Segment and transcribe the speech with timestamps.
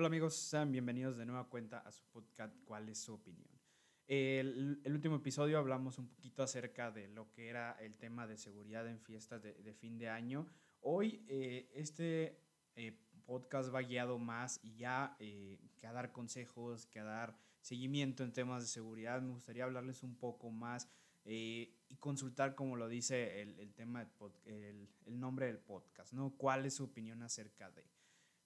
[0.00, 3.50] Hola amigos, sean bienvenidos de nueva cuenta a su podcast ¿Cuál es su opinión?
[4.06, 8.38] El, el, último episodio hablamos un poquito acerca de lo que era el tema de
[8.38, 10.46] seguridad en fiestas de, de fin de año.
[10.80, 12.40] Hoy eh, este
[12.76, 17.36] eh, podcast va guiado más y ya eh, que a dar consejos, que a dar
[17.60, 20.88] seguimiento en temas de seguridad, me gustaría hablarles un poco más
[21.26, 24.10] y consultar, como lo dice el, el tema,
[24.46, 26.34] el, el nombre del podcast, ¿no?
[26.38, 27.99] ¿Cuál es su opinión acerca de?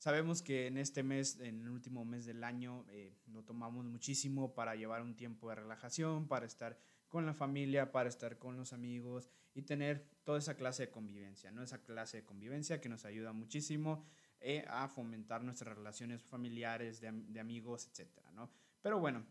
[0.04, 4.52] Sabemos que en este mes, en el último mes del año, eh, lo tomamos muchísimo
[4.54, 8.74] para llevar un tiempo de relajación, para estar con la familia, para estar con los
[8.74, 11.62] amigos y tener toda esa clase de convivencia, ¿no?
[11.62, 14.04] Esa clase de convivencia que nos ayuda muchísimo
[14.40, 18.50] eh, a fomentar nuestras relaciones familiares, de, de, amigos, etcétera, ¿no?
[18.82, 19.24] Pero bueno,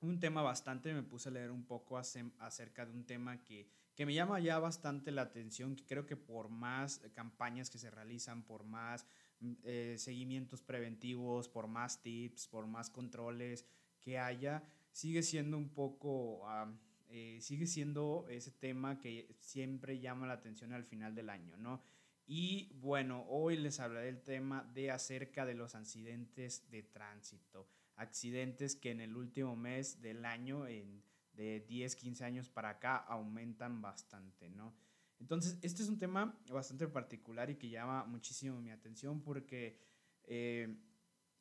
[0.00, 4.06] un tema bastante, me puse a leer un poco acerca de un tema que, que
[4.06, 8.44] me llama ya bastante la atención, que creo que por más campañas que se realizan,
[8.44, 9.06] por más
[9.64, 13.66] eh, seguimientos preventivos, por más tips, por más controles
[14.00, 16.42] que haya, sigue siendo un poco,
[17.08, 21.82] eh, sigue siendo ese tema que siempre llama la atención al final del año, ¿no?
[22.26, 28.76] Y bueno, hoy les hablaré del tema de acerca de los accidentes de tránsito, accidentes
[28.76, 31.02] que en el último mes del año, en,
[31.34, 34.74] de 10, 15 años para acá, aumentan bastante, ¿no?
[35.20, 39.78] Entonces, este es un tema bastante particular y que llama muchísimo mi atención porque
[40.24, 40.76] eh,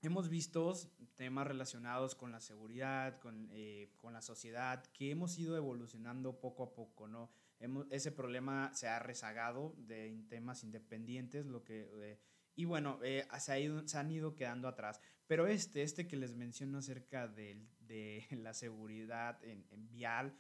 [0.02, 0.74] hemos visto
[1.16, 6.64] temas relacionados con la seguridad, con, eh, con, la sociedad, que hemos ido evolucionando poco
[6.64, 7.32] a poco, ¿no?
[7.60, 11.90] Hemos, ese problema se ha rezagado de temas independientes, lo que...
[12.02, 12.20] Eh,
[12.56, 13.00] y bueno,
[13.40, 15.00] se, ha ido, se, han ido quedando atrás.
[15.26, 20.36] Pero este, este que les menciono acerca de, de la seguridad en, en vial,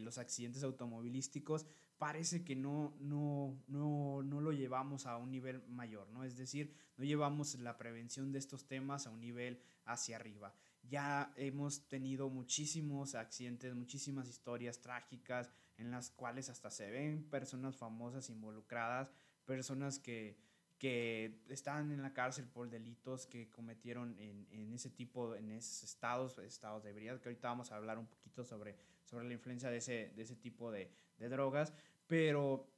[0.00, 1.66] los accidentes automovilísticos,
[2.04, 6.22] parece que no, no, no, no lo llevamos a un nivel mayor, ¿no?
[6.22, 10.54] Es decir, no llevamos la prevención de estos temas a un nivel hacia arriba.
[10.82, 17.74] Ya hemos tenido muchísimos accidentes, muchísimas historias trágicas en las cuales hasta se ven personas
[17.74, 19.10] famosas involucradas,
[19.46, 20.36] personas que,
[20.76, 25.82] que están en la cárcel por delitos que cometieron en, en, ese tipo, en esos
[25.82, 28.76] estados, estados de ebriedad, que ahorita vamos a hablar un poquito sobre,
[29.14, 31.72] sobre la influencia de ese, de ese tipo de, de drogas,
[32.08, 32.68] pero,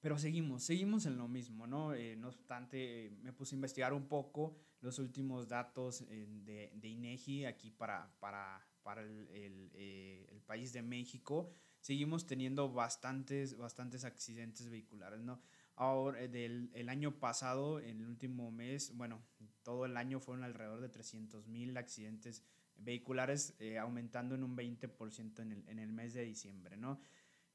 [0.00, 1.94] pero seguimos, seguimos en lo mismo, ¿no?
[1.94, 6.72] Eh, no obstante, eh, me puse a investigar un poco los últimos datos eh, de,
[6.74, 11.52] de, INEGI aquí para, para, para el, el, eh, el, país de México.
[11.80, 15.40] Seguimos teniendo bastantes, bastantes accidentes vehiculares, ¿no?
[15.76, 19.22] Ahora, del el año pasado, en el último mes, bueno,
[19.62, 22.42] todo el año fueron alrededor de 300 mil accidentes
[22.80, 27.00] vehiculares, eh, aumentando en un 20% en el, en el mes de diciembre, ¿no?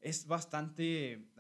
[0.06, 1.32] es bastante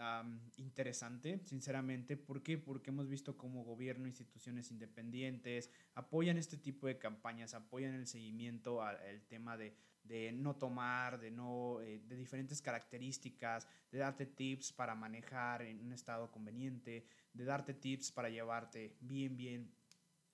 [0.58, 2.18] interesante, sinceramente.
[2.18, 2.58] ¿Por qué?
[2.58, 8.82] Porque hemos visto cómo gobierno, instituciones independientes apoyan este tipo de campañas, apoyan el seguimiento
[8.82, 14.74] al tema de, de, no tomar, de, no, eh, de diferentes características, de darte tips
[14.74, 19.76] para manejar en un estado conveniente, de darte tips para llevarte bien, bien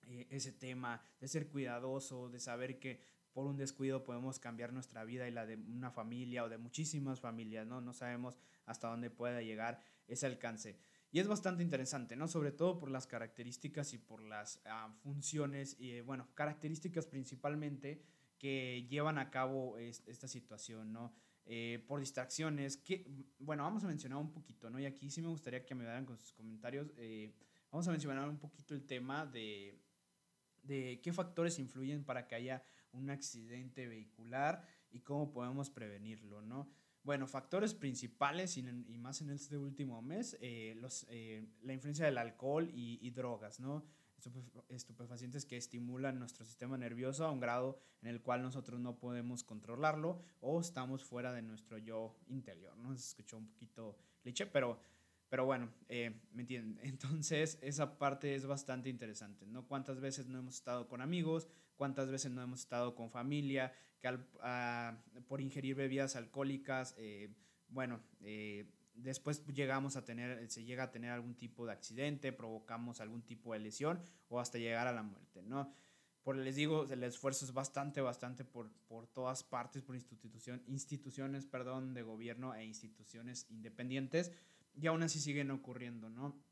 [0.06, 2.98] eh, ese tema, de ser cuidadoso, de saber que
[3.32, 7.20] por un descuido podemos cambiar nuestra vida y la de una familia o de muchísimas
[7.20, 7.80] familias, ¿no?
[7.80, 10.78] No sabemos hasta dónde pueda llegar ese alcance.
[11.10, 12.26] Y es bastante interesante, ¿no?
[12.28, 18.02] Sobre todo por las características y por las uh, funciones, y bueno, características principalmente
[18.38, 21.14] que llevan a cabo es, esta situación, ¿no?
[21.44, 23.06] Eh, por distracciones, que,
[23.38, 24.78] bueno, vamos a mencionar un poquito, ¿no?
[24.78, 26.92] Y aquí sí me gustaría que me dieran con sus comentarios.
[26.96, 27.34] Eh,
[27.70, 29.78] vamos a mencionar un poquito el tema de,
[30.62, 32.62] de qué factores influyen para que haya
[32.92, 36.68] un accidente vehicular y cómo podemos prevenirlo, ¿no?
[37.04, 42.04] Bueno, factores principales y, y más en este último mes, eh, los, eh, la influencia
[42.04, 43.84] del alcohol y, drogas, ¿no?
[44.68, 49.42] estupefacientes que estimulan nuestro sistema nervioso a un grado en el cual nosotros no podemos
[49.42, 52.96] controlarlo o estamos fuera de nuestro yo interior, ¿no?
[52.96, 54.78] Se escuchó un poquito cliché, pero
[55.32, 56.78] pero bueno, eh, ¿me entienden?
[56.86, 59.66] Entonces, esa parte es bastante interesante, ¿no?
[59.66, 61.48] ¿Cuántas veces no hemos estado con amigos?
[61.76, 63.72] ¿Cuántas veces no hemos estado con familia?
[63.98, 67.34] Que al, a, por ingerir bebidas alcohólicas, eh,
[67.68, 73.00] bueno, eh, después llegamos a tener, se llega a tener algún tipo de accidente, provocamos
[73.00, 75.72] algún tipo de lesión o hasta llegar a la muerte, ¿no?
[76.24, 81.46] Por les digo, el esfuerzo es bastante, bastante por, por todas partes, por institución, instituciones,
[81.46, 84.30] perdón, de gobierno e instituciones independientes
[84.74, 86.42] y aún así siguen ocurriendo, ¿no?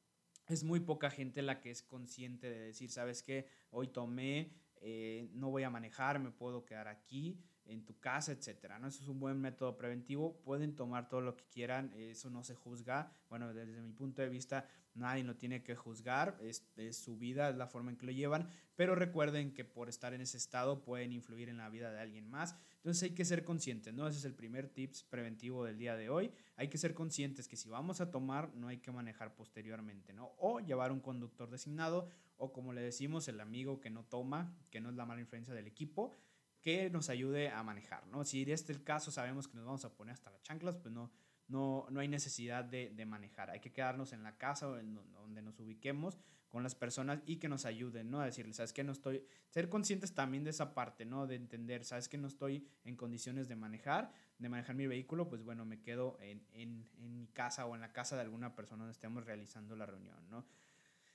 [0.49, 3.46] Es muy poca gente la que es consciente de decir, ¿sabes qué?
[3.70, 7.38] Hoy tomé, eh, no voy a manejar, me puedo quedar aquí.
[7.70, 8.78] En tu casa, etcétera.
[8.78, 8.88] ¿no?
[8.88, 10.40] Eso es un buen método preventivo.
[10.43, 13.12] Pueden tomar todo lo que quieran, eso no se juzga.
[13.28, 17.50] Bueno, desde mi punto de vista, nadie lo tiene que juzgar, es, es, su vida,
[17.50, 20.82] es la forma en que lo llevan, pero recuerden que por estar en ese estado
[20.82, 22.56] pueden influir en la vida de alguien más.
[22.76, 24.08] Entonces hay que ser conscientes, ¿no?
[24.08, 26.32] Ese es el primer tips preventivo del día de hoy.
[26.56, 30.32] Hay que ser conscientes que si vamos a tomar, no hay que manejar posteriormente, ¿no?
[30.38, 34.81] O llevar un conductor designado, o como le decimos, el amigo que no toma, que
[34.81, 36.17] no es la mala influencia del equipo
[36.61, 38.25] que nos ayude a manejar, ¿no?
[38.25, 40.93] Si este es el caso, sabemos que nos vamos a poner hasta las chanclas, pues
[40.93, 41.11] no,
[41.49, 43.51] no, no hay necesidad de, de, manejar.
[43.51, 46.19] Hay que quedarnos en la casa o en donde nos ubiquemos
[46.51, 48.21] con las personas y que nos ayuden, ¿no?
[48.21, 48.83] A decirles, ¿sabes qué?
[48.83, 49.25] No estoy...
[49.49, 51.27] Ser conscientes también de esa parte, ¿no?
[51.27, 55.45] De entender, ¿sabes que No estoy en condiciones de manejar, de manejar mi vehículo, pues
[55.45, 59.25] bueno, me quedo en, mi casa o en la casa de alguna persona donde estemos
[59.25, 60.45] realizando la reunión, ¿no?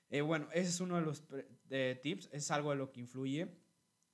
[0.09, 1.24] Eh, bueno, ese es uno de los
[1.68, 3.50] de tips, es algo de lo que influye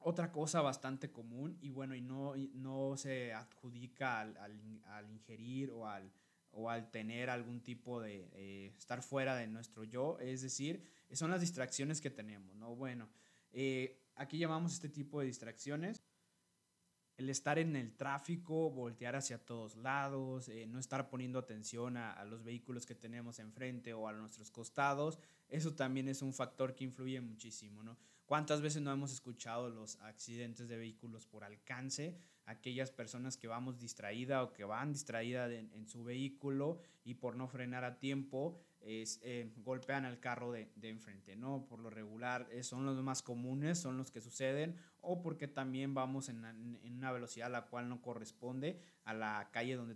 [0.03, 5.87] otra cosa bastante común y bueno, y no, no se adjudica al, al, ingerir o
[5.87, 6.11] al,
[6.51, 10.83] o al tener algún tipo de eh, estar fuera de nuestro yo, es decir,
[11.13, 12.75] son las distracciones que tenemos, ¿no?
[12.75, 13.09] Bueno,
[13.51, 16.03] eh, aquí llamamos este tipo de distracciones
[17.17, 22.13] el estar en el tráfico, voltear hacia todos lados, eh, no estar poniendo atención a,
[22.13, 26.73] a, los vehículos que tenemos enfrente o a nuestros costados, eso también es un factor
[26.73, 27.97] que influye muchísimo, ¿no?
[28.31, 32.17] ¿Cuántas veces no hemos escuchado los accidentes de vehículos por alcance?
[32.45, 37.49] Aquellas personas que vamos distraída o que van distraída en, su vehículo y por no
[37.49, 41.65] frenar a tiempo es, eh, golpean al carro de, de, enfrente, ¿no?
[41.67, 45.93] Por lo regular eh, son los más comunes, son los que suceden o porque también
[45.93, 49.95] vamos en, en, una velocidad a la cual no corresponde a la calle donde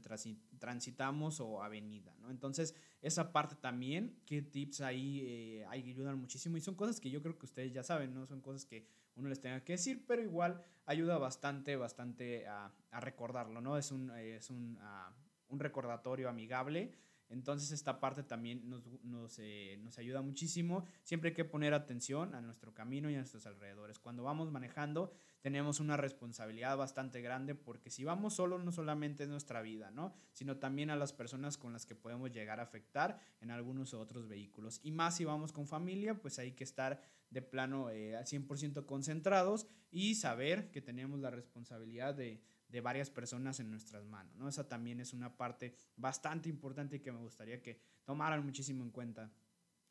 [0.59, 2.29] transitamos o avenida, ¿no?
[2.29, 7.21] Entonces, esa parte también, qué tips ahí eh, ayudan muchísimo y son cosas que yo
[7.21, 8.25] creo que ustedes ya saben, ¿no?
[8.25, 12.99] Son cosas que uno les tenga que decir, pero igual ayuda bastante, bastante a, a
[12.99, 13.77] recordarlo, ¿no?
[13.77, 16.91] Es un, es un, uh, un recordatorio amigable
[17.29, 20.85] entonces esta parte también nos, nos, eh, nos, ayuda muchísimo.
[21.03, 23.99] Siempre hay que poner atención a nuestro camino y a nuestros alrededores.
[23.99, 25.11] Cuando vamos manejando
[25.41, 30.13] tenemos una responsabilidad bastante grande porque si vamos solo no solamente es nuestra vida, ¿no?
[30.31, 34.27] sino también a las personas con las que podemos llegar a afectar en algunos otros
[34.27, 34.79] vehículos.
[34.83, 36.99] Y más si vamos con familia, pues hay que estar
[37.29, 43.09] de plano eh, al 100% concentrados y saber que tenemos la responsabilidad de de varias
[43.09, 44.47] personas en nuestras manos, ¿no?
[44.47, 48.91] Esa también es una parte bastante importante y que me gustaría que tomaran muchísimo en
[48.91, 49.31] cuenta.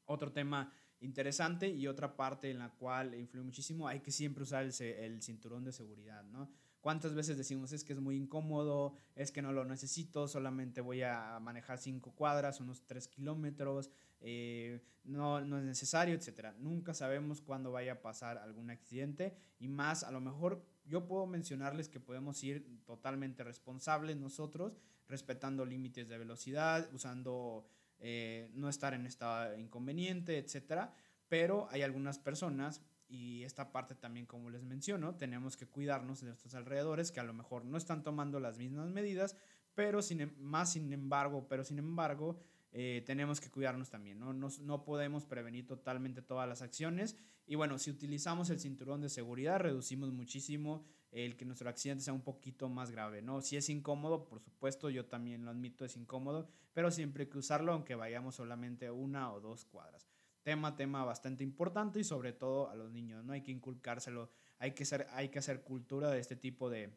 [0.07, 4.65] Otro tema interesante y otra parte en la cual influye muchísimo, hay que siempre usar
[4.65, 6.51] el, cinturón de seguridad, ¿no?
[6.81, 11.03] ¿Cuántas veces decimos es que es muy incómodo, es que no lo necesito, solamente voy
[11.03, 13.91] a manejar cinco cuadras, unos tres kilómetros,
[14.21, 16.55] eh, no, no es necesario, etcétera?
[16.59, 21.27] Nunca sabemos cuándo vaya a pasar algún accidente y más a lo mejor yo puedo
[21.27, 24.77] mencionarles que podemos ir totalmente responsables nosotros,
[25.09, 27.67] respetando límites de velocidad, usando
[27.99, 30.93] eh, no estar en estado inconveniente, etcétera.
[31.29, 36.29] Pero hay algunas personas, y esta parte también, como les menciono, tenemos que cuidarnos de
[36.29, 39.37] nuestros alrededores que a lo mejor no están tomando las mismas medidas,
[39.75, 42.39] pero sin, em, más sin embargo, pero sin embargo,
[42.77, 44.33] eh, tenemos que cuidarnos también, ¿no?
[44.33, 44.85] ¿no?
[44.85, 47.17] podemos prevenir totalmente todas las acciones.
[47.47, 52.13] Y bueno, si utilizamos el cinturón de seguridad, reducimos muchísimo el que nuestro accidente sea
[52.13, 53.41] un poquito más grave, ¿no?
[53.43, 57.39] Si es incómodo, por supuesto, yo también lo admito, es incómodo, pero siempre hay que
[57.39, 60.09] usarlo aunque vayamos solamente una o dos cuadras.
[60.43, 63.35] Tema, tema bastante importante y sobre todo a los niños, ¿no?
[63.35, 66.93] Hay que inculcárselo, hay que, ser, hay que hacer cultura de este tipo de,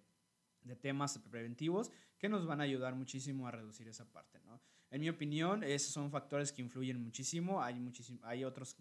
[0.63, 4.59] de temas preventivos que nos van a ayudar muchísimo a reducir esa parte, ¿no?
[4.89, 7.61] En mi opinión, esos son factores que influyen muchísimo.
[7.61, 8.77] Hay, muchísimo, hay otros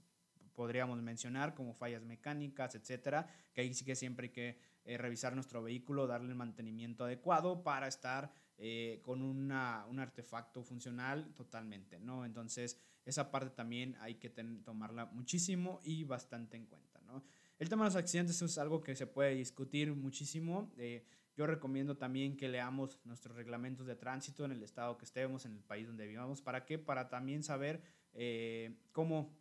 [0.56, 5.34] podríamos mencionar como fallas mecánicas, etcétera, que ahí sí que siempre hay que eh, revisar
[5.34, 12.00] nuestro vehículo, darle el mantenimiento adecuado para estar eh, con una, un artefacto funcional totalmente,
[12.00, 12.24] ¿no?
[12.24, 17.22] Entonces, esa parte también hay que tomarla muchísimo y bastante en cuenta, ¿no?
[17.58, 20.72] El tema de los accidentes es algo que se puede discutir muchísimo.
[20.78, 21.04] Eh,
[21.36, 25.52] yo recomiendo también que leamos nuestros reglamentos de tránsito en el estado que estemos, en
[25.52, 26.40] el país donde vivamos.
[26.40, 26.78] ¿Para qué?
[26.78, 27.82] Para también saber
[28.14, 29.36] eh, cómo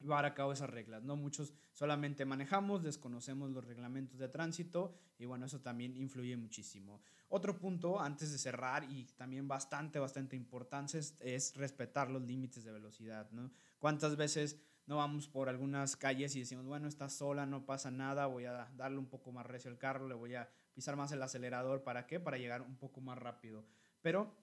[0.00, 1.02] llevar a cabo esas reglas.
[1.02, 7.00] No muchos solamente manejamos, desconocemos los reglamentos de tránsito y bueno, eso también influye muchísimo.
[7.28, 12.64] Otro punto antes de cerrar y también bastante, bastante importante es, es respetar los límites
[12.64, 13.30] de velocidad.
[13.30, 13.50] ¿no?
[13.78, 18.26] ¿Cuántas veces no vamos por algunas calles y decimos, bueno, está sola, no pasa nada,
[18.26, 21.22] voy a darle un poco más recio al carro, le voy a pisar más el
[21.22, 22.18] acelerador, ¿para qué?
[22.18, 23.64] Para llegar un poco más rápido.
[24.00, 24.36] Pero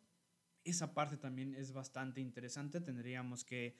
[0.64, 3.76] esa parte también es bastante interesante, tendríamos que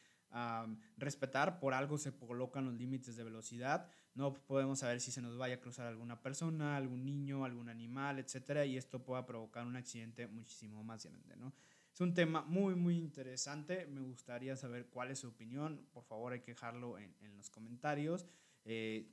[0.98, 5.38] respetar, por algo se colocan los límites de velocidad, no podemos saber si se nos
[5.38, 9.78] vaya a cruzar alguna persona, algún niño, algún animal, etcétera, y esto pueda provocar un
[9.78, 11.54] accidente muchísimo más grande, ¿no?
[11.98, 13.88] Es un tema muy, muy interesante.
[13.88, 15.88] Me gustaría saber cuál es su opinión.
[15.92, 18.28] Por favor, hay que dejarlo en, en los comentarios.
[18.66, 19.10] Eh,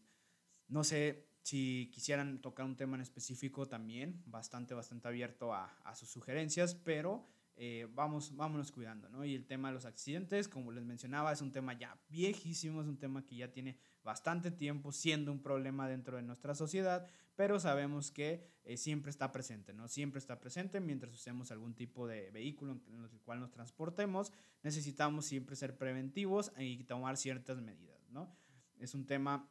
[0.68, 5.94] no sé si quisieran tocar un tema en específico también, bastante, bastante abierto a, a
[5.96, 7.26] sus sugerencias, pero
[7.56, 9.24] eh, vamos, vámonos cuidando, ¿no?
[9.24, 12.88] Y el tema de los accidentes, como les mencionaba, es un tema ya viejísimo, es
[12.88, 17.06] un tema que ya tiene bastante tiempo siendo un problema dentro de nuestra sociedad,
[17.36, 19.86] pero sabemos que eh, siempre está presente, ¿no?
[19.86, 24.32] Siempre está presente mientras usemos algún tipo de vehículo en el cual nos transportemos,
[24.62, 28.36] necesitamos siempre ser preventivos y tomar ciertas medidas, ¿no?
[28.78, 29.48] Es un tema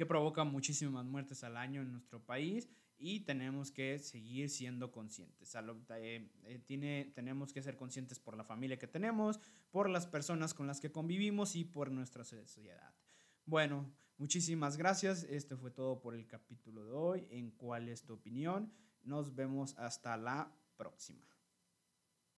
[0.00, 5.54] que provoca muchísimas muertes al año en nuestro país y tenemos que seguir siendo conscientes.
[5.54, 9.40] Eh, eh, tiene, tenemos que ser conscientes por la familia que tenemos,
[9.70, 12.94] por las personas con las que convivimos y por nuestra sociedad.
[13.44, 15.24] Bueno, muchísimas gracias.
[15.24, 17.26] Esto fue todo por el capítulo de hoy.
[17.28, 18.72] ¿En cuál es tu opinión?
[19.02, 21.29] Nos vemos hasta la próxima.